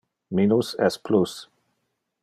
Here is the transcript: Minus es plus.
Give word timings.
Minus 0.39 0.71
es 0.87 0.97
plus. 1.11 1.37